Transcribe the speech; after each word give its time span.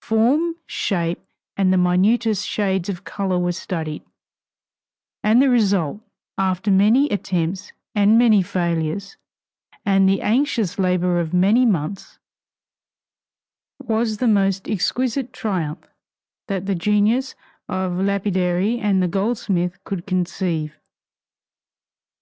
Form, 0.00 0.56
shape, 0.64 1.22
and 1.58 1.70
the 1.70 1.76
minutest 1.76 2.48
shades 2.48 2.88
of 2.88 3.04
color 3.04 3.38
were 3.38 3.52
studied, 3.52 4.02
and 5.22 5.42
the 5.42 5.50
result, 5.50 6.00
after 6.38 6.70
many 6.70 7.06
attempts 7.10 7.70
and 7.94 8.16
many 8.16 8.40
failures, 8.42 9.18
and 9.84 10.08
the 10.08 10.22
anxious 10.22 10.78
labor 10.78 11.20
of 11.20 11.34
many 11.34 11.66
months, 11.66 12.18
was 13.78 14.16
the 14.16 14.26
most 14.26 14.70
exquisite 14.70 15.34
triumph 15.34 15.86
that 16.48 16.64
the 16.64 16.74
genius 16.74 17.34
of 17.68 17.98
the 17.98 18.02
lapidary 18.04 18.78
and 18.78 19.02
the 19.02 19.06
goldsmith 19.08 19.84
could 19.84 20.06
conceive. 20.06 20.80